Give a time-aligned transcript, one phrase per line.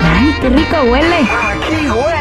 [0.00, 1.16] ¡Ay, qué rico huele!
[1.16, 2.17] Aquí huele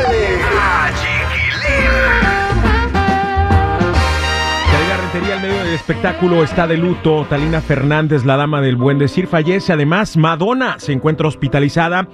[5.78, 7.26] espectáculo está de luto.
[7.30, 9.72] Talina Fernández, la dama del buen decir, fallece.
[9.72, 12.08] Además, Madonna se encuentra hospitalizada.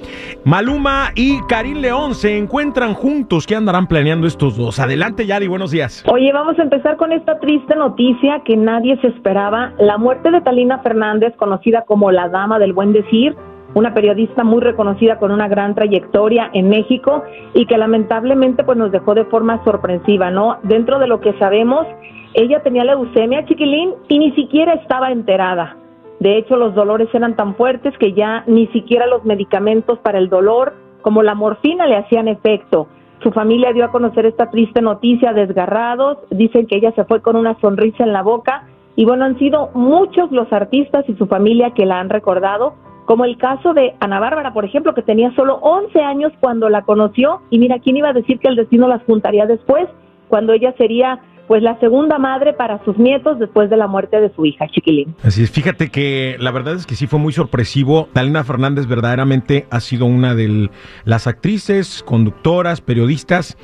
[0.43, 3.47] Maluma y Karim León se encuentran juntos.
[3.47, 4.79] ¿Qué andarán planeando estos dos?
[4.79, 6.03] Adelante, Yari, buenos días.
[6.11, 9.71] Oye, vamos a empezar con esta triste noticia que nadie se esperaba.
[9.79, 13.33] La muerte de Talina Fernández, conocida como la dama del buen decir,
[13.73, 18.91] una periodista muy reconocida con una gran trayectoria en México y que lamentablemente pues nos
[18.91, 20.57] dejó de forma sorpresiva, ¿no?
[20.63, 21.87] Dentro de lo que sabemos,
[22.33, 25.77] ella tenía leucemia, chiquilín, y ni siquiera estaba enterada.
[26.19, 30.29] De hecho, los dolores eran tan fuertes que ya ni siquiera los medicamentos para el
[30.29, 32.87] dolor, como la morfina, le hacían efecto.
[33.21, 37.35] Su familia dio a conocer esta triste noticia desgarrados, dicen que ella se fue con
[37.35, 41.71] una sonrisa en la boca y bueno, han sido muchos los artistas y su familia
[41.71, 42.75] que la han recordado
[43.05, 46.83] como el caso de Ana Bárbara, por ejemplo, que tenía solo 11 años cuando la
[46.83, 49.87] conoció y mira, ¿quién iba a decir que el destino las juntaría después,
[50.29, 51.19] cuando ella sería
[51.53, 55.13] pues la segunda madre para sus nietos después de la muerte de su hija, Chiquilín.
[55.21, 58.09] Así es, fíjate que la verdad es que sí fue muy sorpresivo.
[58.11, 60.71] Talina Fernández verdaderamente ha sido una de
[61.05, 63.55] las actrices, conductoras, periodistas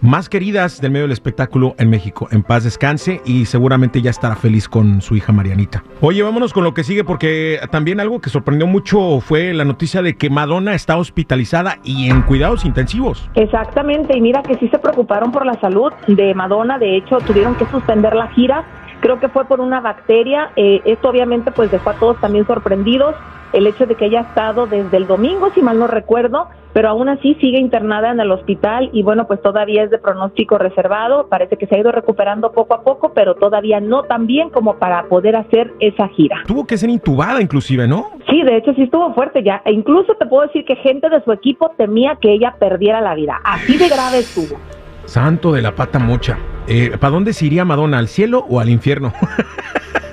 [0.00, 2.28] más queridas del medio del espectáculo en México.
[2.30, 5.84] En paz descanse y seguramente ya estará feliz con su hija Marianita.
[6.00, 10.00] Oye, vámonos con lo que sigue porque también algo que sorprendió mucho fue la noticia
[10.00, 13.28] de que Madonna está hospitalizada y en cuidados intensivos.
[13.34, 17.56] Exactamente, y mira que sí se preocuparon por la salud de Madonna, de hecho tuvieron
[17.56, 18.62] que suspender la gira,
[19.00, 23.16] creo que fue por una bacteria, eh, esto obviamente pues dejó a todos también sorprendidos,
[23.52, 27.08] el hecho de que haya estado desde el domingo, si mal no recuerdo, pero aún
[27.08, 31.56] así sigue internada en el hospital y bueno, pues todavía es de pronóstico reservado, parece
[31.56, 35.02] que se ha ido recuperando poco a poco, pero todavía no tan bien como para
[35.08, 36.44] poder hacer esa gira.
[36.46, 38.10] Tuvo que ser intubada inclusive, ¿no?
[38.30, 41.20] Sí, de hecho sí estuvo fuerte ya, e incluso te puedo decir que gente de
[41.24, 44.56] su equipo temía que ella perdiera la vida, así de grave estuvo.
[45.04, 46.38] Santo de la pata mocha.
[46.66, 47.98] Eh, ¿Para dónde se iría Madonna?
[47.98, 49.12] ¿Al cielo o al infierno?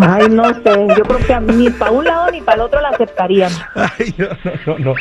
[0.03, 2.89] Ay, no sé, yo creo que ni para un lado ni para el otro la
[2.89, 3.51] aceptarían.
[3.75, 4.25] Ay, no,
[4.66, 4.94] no, no.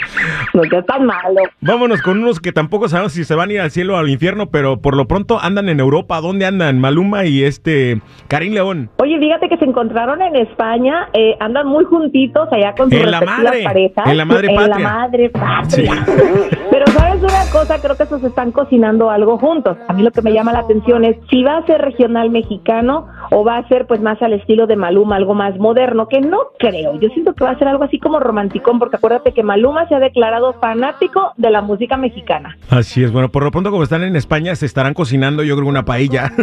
[0.53, 1.41] No, ya tan malo.
[1.63, 4.11] Vámonos con unos que tampoco sabemos si se van a ir al cielo o al
[4.11, 6.21] infierno, pero por lo pronto andan en Europa.
[6.21, 6.79] ¿Dónde andan?
[6.81, 8.91] Maluma y este Karim León.
[8.99, 13.11] Oye, fíjate que se encontraron en España, eh, andan muy juntitos allá con sus En
[13.11, 14.07] la madre, parejas.
[14.07, 14.87] en la madre En la patria.
[14.91, 16.05] madre patria.
[16.07, 16.57] Sí.
[16.95, 19.77] Sabes una cosa, creo que esos están cocinando algo juntos.
[19.89, 23.07] A mí lo que me llama la atención es si va a ser regional mexicano
[23.31, 26.39] o va a ser pues más al estilo de Maluma, algo más moderno, que no
[26.59, 26.99] creo.
[27.01, 29.95] Yo siento que va a ser algo así como romanticón, porque acuérdate que Maluma se
[29.95, 32.57] ha declarado fanático de la música mexicana.
[32.71, 35.69] Así es, bueno, por lo pronto como están en España se estarán cocinando yo creo
[35.69, 36.33] una paella.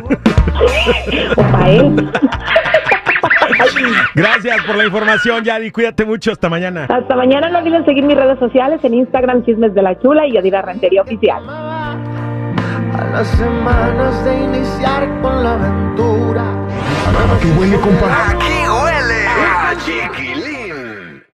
[1.38, 2.10] O él.
[4.16, 5.72] Gracias por la información, Yadi.
[5.72, 6.88] Cuídate mucho, hasta mañana.
[6.90, 10.34] Hasta mañana no olviden seguir mis redes sociales en Instagram Chismes de la Chula y
[10.34, 11.44] Yadira Rentería Oficial.
[11.50, 11.96] A
[13.12, 16.44] las semanas de iniciar con la aventura.
[17.36, 18.32] Aquí huele, compa.
[18.32, 20.57] Aquí huele a chiquilín.